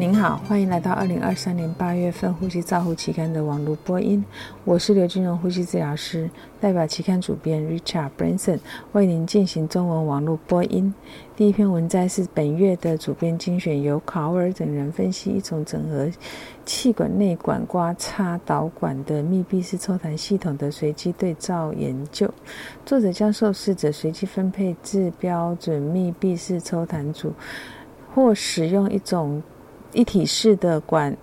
[0.00, 4.24] 您好，欢迎来到二零二三年八月份《呼吸照护期刊》的网络播音。
[4.64, 8.58] 我是刘金荣呼吸治疗师，代表期刊主编 Richard Branson
[8.92, 10.94] 为您进行中文网络播音。
[11.36, 16.10] 第一篇文摘是本月的主编精选，由考尔等人分析一种整合
[16.64, 22.26] 气管内管刮擦导管的密闭式抽痰系统的随机对照研究。
[22.86, 27.34] 作者将受试者随机分配至标准密闭式抽痰组，
[28.14, 29.42] 或使用一种
[29.92, 31.16] 一体式的管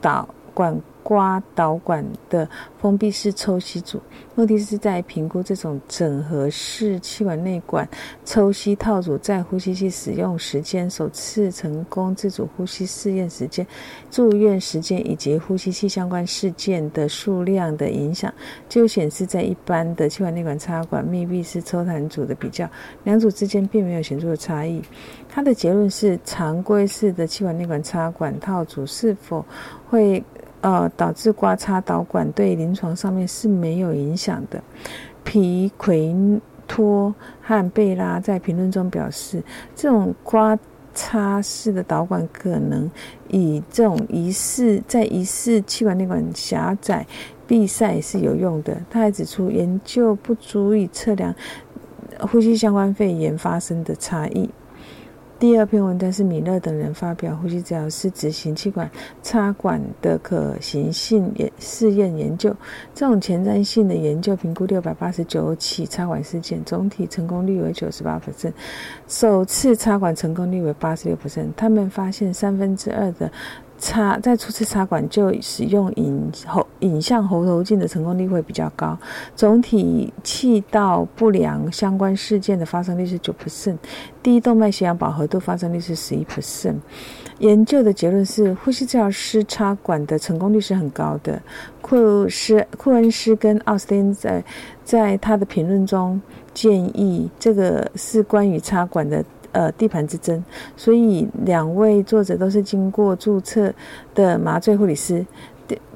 [0.00, 2.48] 导管刮导管的
[2.80, 4.00] 封闭式抽吸组，
[4.34, 7.86] 目的是在评估这种整合式气管内管
[8.24, 13.64] 抽吸套组在呼吸器使用时间、首次成功自主呼吸试验时间、
[14.10, 18.32] 住院时间以及呼吸器相关事件的数量的影响。
[18.66, 22.68] 就显示，在一般的气管内管插管密闭式抽痰组的比较，
[23.04, 24.82] 两组之间并没有显著的差异。
[25.28, 29.44] 他的结论是，常规式的气管内管插管套组是否
[29.90, 30.22] 会
[30.64, 34.62] 呃导致刮擦导管，对临床上面是没有影响的。
[35.22, 36.16] 皮奎
[36.66, 39.42] 托和贝拉在评论中表示，
[39.76, 40.58] 这种刮
[40.94, 42.90] 擦式的导管可能
[43.28, 47.06] 以这种疑似在疑似气管内管狭窄
[47.46, 48.74] 闭塞是有用的。
[48.88, 51.34] 他还指出，研究不足以测量
[52.20, 54.48] 呼吸相关肺炎发生的差异。
[55.36, 58.88] 第二篇文章是米勒等人发表呼吸治疗师执行气管
[59.22, 62.54] 插管的可行性试验研究。
[62.94, 68.52] 这种前瞻性的研究评估六百八十九起插管事件，总体成功率为九十八%，
[69.08, 71.48] 首次插管成功率为八十六%。
[71.56, 73.30] 他们发现三分之二的
[73.78, 78.96] 插在初次插管就使用引喉影像喉头镜的成功率会比较高，
[79.36, 83.76] 总体气道不良相关事件的发生率是九 percent，
[84.22, 86.76] 低动脉血氧饱和度发生率是十一 percent。
[87.40, 91.42] 研究的结论是，呼吸治疗师插管的成功率是很高的。
[91.82, 94.42] 库斯库恩斯跟奥斯汀在
[94.84, 96.20] 在他的评论中
[96.54, 99.22] 建议，这个是关于插管的。
[99.54, 100.44] 呃，地盘之争，
[100.76, 103.72] 所以两位作者都是经过注册
[104.12, 105.24] 的麻醉护理师，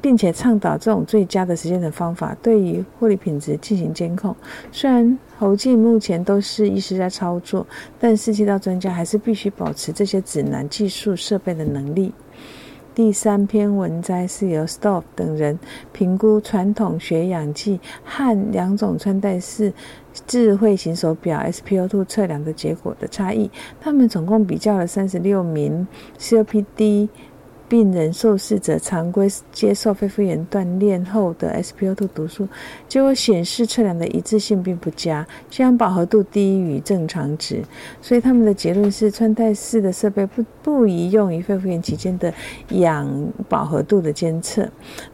[0.00, 4.34] 并且倡导这种最佳的时间的方法，对于护理品质进行监控。
[4.70, 7.66] 虽然喉镜目前都是医师在操作，
[7.98, 12.12] 但四气道专家还是必须保持这些指南技术设备的能力。
[12.94, 15.56] 第三篇文摘是由 Stoff 等人
[15.92, 19.72] 评估传统血氧计和两种穿戴式
[20.26, 23.50] 智慧型手表 SpO2 测量的结果的差异。
[23.80, 25.86] 他们总共比较了三十六名
[26.18, 27.08] COPD。
[27.68, 32.48] 病人受试者常规接受肺复原锻炼后的 SpO2 读数，
[32.88, 37.62] 结果显示测量的一致性并不佳，血氧饱和度低于正常值。
[38.00, 42.32] 所以他们的结论是，穿戴式的设备不不宜用于肺复原期间的
[42.70, 43.06] 氧
[43.50, 44.66] 饱和度的监测。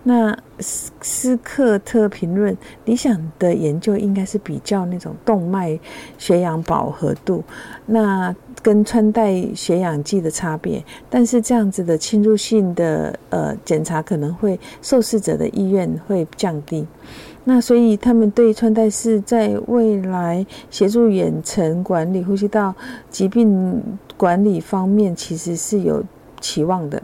[0.04, 5.78] 那斯斯克特评论，理想的研究应该是比较那种动脉
[6.18, 7.42] 血氧饱和度。
[7.86, 16.86] 那跟穿戴血氧计的差别，但是这样子的侵入性的呃检查可能会受试者的意愿会降低。
[17.44, 22.74] 那所以他们对穿戴式在未来协助远程管理呼吸道
[23.10, 23.82] 疾病
[24.16, 26.02] 管理方面其实是有
[26.40, 27.02] 期望的。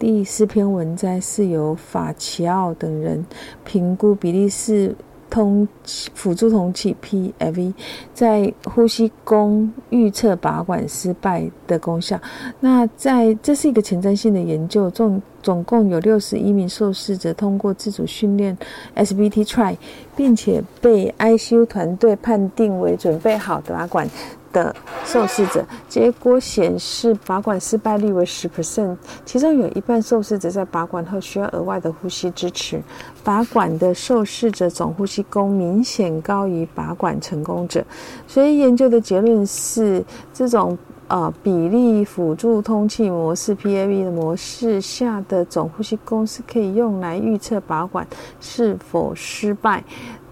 [0.00, 3.24] 第四篇文摘是由法奇奥等人
[3.64, 4.96] 评估比利时。
[5.30, 5.68] 通
[6.12, 7.72] 辅助通气 PFV
[8.12, 12.20] 在呼吸功预测拔管失败的功效。
[12.58, 18.56] 那在这是一个前瞻性的研究，重总共有六十一名受试者通过自主训练
[18.96, 19.76] SBT try，
[20.16, 24.08] 并且被 ICU 团队判定为准备好的拔管。
[24.52, 24.74] 的
[25.04, 32.82] 受试者，结果显示拔管失败率为十 percent，其中有一半受试者在拔管后需要额外的呼吸支持。
[33.22, 37.84] 拔管的受试者总呼吸功明显高于拔管成功者，
[38.26, 40.76] 所以研究的结论是，这种
[41.10, 48.06] 呃比例辅助通气模式 PAV 的模式下的总呼吸功是可以用来预测拔管
[48.40, 49.82] 是否失败。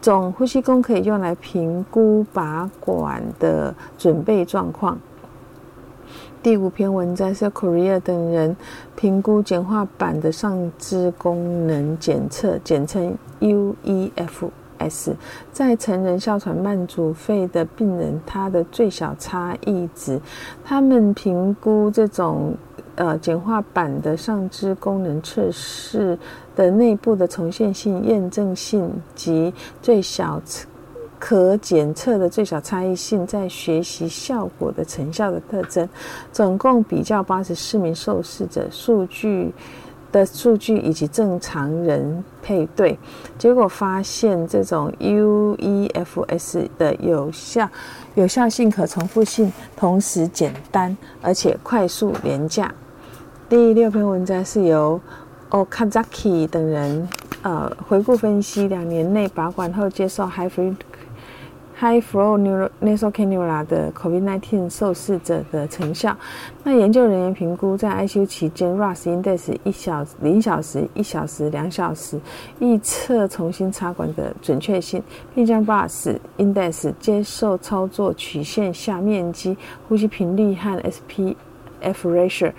[0.00, 4.96] 总呼吸功可以用来评估拔管的准备状况。
[6.40, 8.56] 第五篇文章是 Korea 等人
[8.94, 14.48] 评估简化版的上肢功能检测，简称 UEF
[14.78, 15.14] S
[15.52, 20.20] 在成人哮喘慢阻肺的病人，它的最小差异值，
[20.64, 22.56] 他们评估这种。
[22.98, 26.18] 呃，简化版的上肢功能测试
[26.56, 30.42] 的内部的重现性、验证性及最小
[31.16, 35.88] 可检测的最小差异性在学习效果的成效的特征。
[36.32, 39.54] 总共比较八十四名受试者数据
[40.10, 42.98] 的数据以及正常人配对，
[43.36, 47.68] 结果发现这种 UEFS 的有效
[48.14, 52.74] 有效性、可重复性，同时简单而且快速廉价。
[53.48, 55.00] 第六篇文章是由
[55.50, 57.08] Okazaki 等人
[57.42, 60.52] 呃回顾分析两年内拔管后接受 High
[61.80, 62.36] High Flow
[62.82, 66.16] Nasal Cannula 的 COVID-19 受试者的成效。
[66.64, 72.20] 那研究人员评估在 ICU 期间 RAS Index 一小零小时、一小时、两小时
[72.58, 75.00] 预测重新插管的准确性，
[75.34, 79.56] 并将 RAS Index 接受操作曲线下面积、
[79.88, 81.36] 呼吸频率和 SPF
[82.02, 82.52] ratio。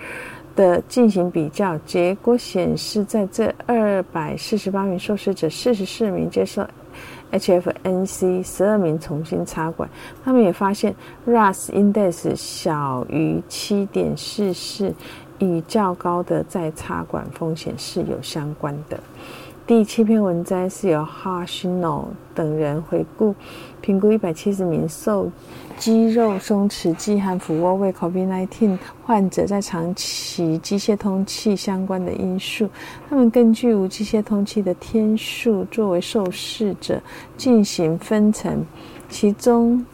[0.56, 6.68] 的进行比较，结果显示，在这二百四十八名受试者，四十四名接受
[7.31, 9.89] HFNC，十二名重新插管。
[10.23, 10.95] 他们也发现
[11.27, 14.93] ，RAS Index 小于七点四四，
[15.39, 18.99] 与较高的再插管风险是有相关的。
[19.69, 23.36] 第七篇文章是由 Hashino 等人回顾
[23.81, 25.31] 评估一百七十名受
[25.77, 32.68] 肌肉松弛剂和俯卧位 COVID-19 患者在长期机械通气相关的因素。
[33.07, 37.00] 他们根据无机械通气的天数作为受试者
[37.38, 38.66] 进行分层，
[39.07, 39.86] 其中，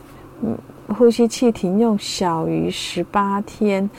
[0.87, 3.89] 呼吸器停用小于十八天。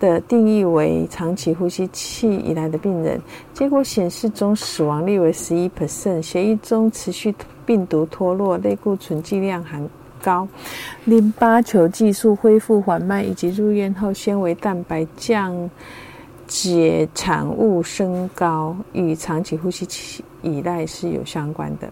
[0.00, 3.20] 的定义为长期呼吸器以来的病人，
[3.52, 7.32] 结果显示中死亡率为十一 percent，血液中持续
[7.64, 9.88] 病毒脱落，类固醇剂量很
[10.22, 10.48] 高，
[11.04, 15.70] 淋巴球技术恢复缓慢，以及入院后纤维蛋白降
[16.46, 21.88] 解产物升高，与长期呼吸器依赖是有相关的。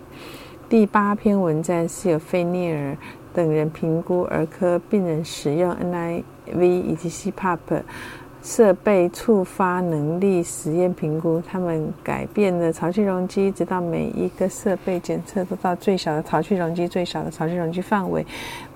[0.69, 2.97] 第八篇文章是由费涅尔
[3.39, 6.25] 等人评估儿科病人使用 NI。
[6.55, 7.59] V 以及 CPAP
[8.43, 18.25] 设备触发能力实验评估，他们改变了潮气容积，直到每一个设备检测都到最小的潮气容积，最小的潮气容积范围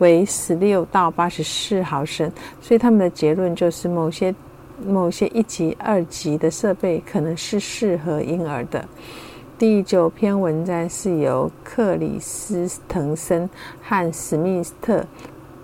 [0.00, 2.31] 为十六到八十四毫升。
[2.61, 4.35] 所以他们的结论就是，某些
[4.87, 8.85] 某些一级、二级的设备可能是适合婴儿的。
[9.62, 13.49] 第九篇文章是由克里斯滕森
[13.81, 15.06] 和史密斯特。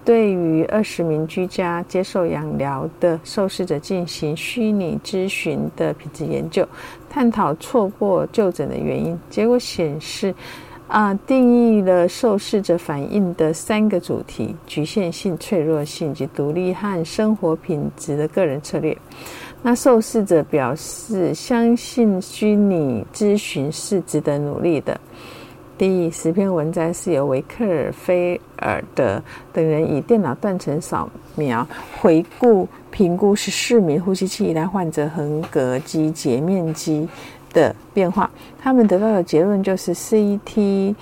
[0.05, 6.65] 对于二十名居家接受养疗的受试者进行虚拟咨询的品质研究，
[7.11, 9.19] 探讨错过就诊的原因。
[9.29, 10.33] 结果显示，
[10.87, 18.97] 啊，定义了受试者反应的三个主题：局限性、脆弱性及独立和生活品质的个人策略。
[19.63, 24.99] 那受试者表示，相信虚拟咨询是值得努力的。
[25.77, 29.23] 第十篇文章是由维克尔菲尔德
[29.53, 31.67] 等人以电脑断层扫描
[32.01, 37.09] 回顾评估十四名呼吸器依赖患者横膈肌截面积
[37.53, 38.29] 的变化。
[38.61, 40.95] 他们得到的结论就是 CT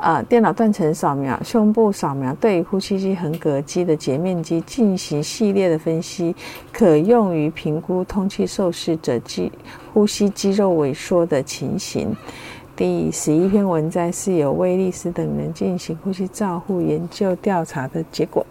[0.00, 6.34] 啊，电脑断层扫描胸部扫描对呼吸机横膈肌的截面积进行系列的分析，
[6.72, 9.52] 可用于评估通气受试者肌
[9.92, 12.16] 呼吸肌肉萎缩的情形。
[12.74, 18.46] 第十一篇文章是由威利斯等人进行呼吸照护研究调查的结果。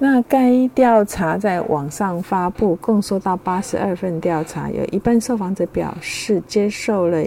[0.00, 7.24] 那该调查在网上发布，共收到八十二份调查，有一半受访者表示接受了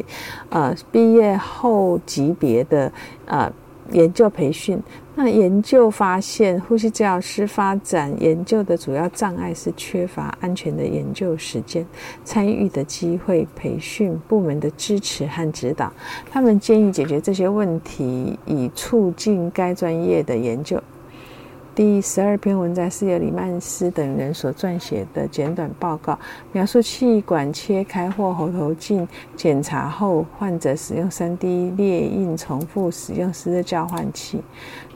[0.50, 2.92] 呃毕业后级别的
[3.28, 3.50] 呃
[3.92, 4.82] 研究培训。
[5.14, 11.86] 那研究发现，呼吸治疗师发展研究的主要障碍是缺乏安全的研究时间、
[12.24, 15.92] 参与的机会、培训部门的支持和指导。
[16.32, 20.82] 他们建议解决这些问题，以促进该专业的研究。
[21.74, 26.20] 第十二篇文章是由李曼斯等人所撰写的简短报告，
[26.52, 34.42] 描述气管切开或喉头镜检查后，患者使用三 D 列印重复使用时的交换器。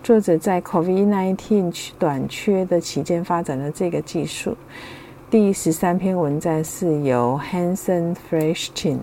[0.03, 4.57] 作者在 COVID-19 短缺的期间发展了这个技术。
[5.29, 8.99] 第十三篇文章是由 Hansen f r e s h t i n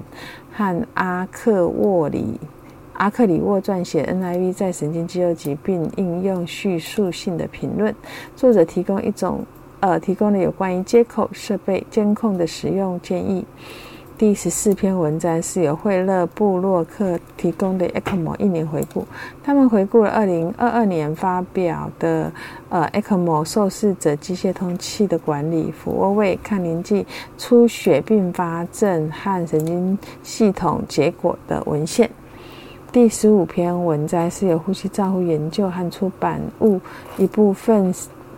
[0.52, 2.38] 和阿克沃里。
[2.94, 7.94] 阿克里沃撰写 NIV 在神经肌肉疾病应用叙述性的评论。
[8.36, 9.44] 作者提供一种
[9.80, 13.44] 呃，提供了有关于接口设备监控的使用建议。
[14.16, 19.04] 第十四篇文章是由惠勒布洛克提供的 ECMO 一年回顾。
[19.42, 22.30] 他们回顾了二零二二年发表的
[22.68, 27.04] 呃 ECMO 受试者机械通气的管理、俯卧位、抗凝剂、
[27.36, 32.08] 出血并发症和神经系统结果的文献。
[32.92, 36.78] 第十五篇文摘是由呼吸照护研究和出版物
[37.16, 37.90] 一部分，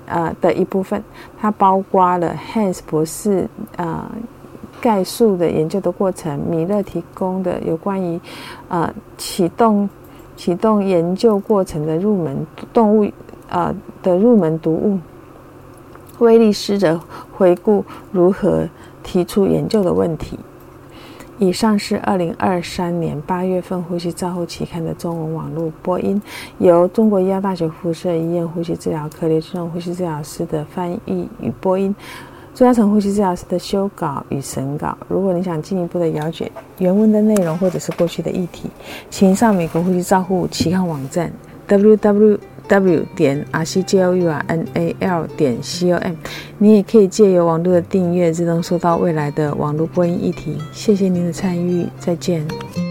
[0.07, 1.03] 呃的一部分，
[1.41, 4.09] 它包括了 Hans 博士呃
[4.81, 8.21] 概述的研究的过程，米勒提供的有关于
[8.69, 9.91] 呃启动
[10.37, 13.11] 启动研究过程的入门动物
[13.49, 15.01] 呃的入门读物，
[16.21, 17.01] 威利斯的
[17.37, 18.69] 回顾如何
[19.03, 20.39] 提出研究的问题。
[21.39, 26.21] 以上是二零二三年八月份《呼吸照护期刊》的中文网络播音，
[26.59, 31.95] 由中国医药大学附设医院呼吸治疗科刘志荣呼吸治疗师的翻译与播音，
[32.55, 34.97] 朱嘉诚呼吸治疗师的修稿与审稿。
[35.09, 38.71] 如果你想进一步的了解原文的内容或者是过去的议题，
[39.11, 41.33] 请上美国呼吸照护期刊网站
[41.67, 42.39] www。
[42.69, 46.15] W 点 r c g o u r n a l 点 c o m，
[46.59, 50.59] 你也可以借由网络的订阅，自动收到未来的网络播音议题。
[50.73, 52.84] 谢谢您的参与，再见。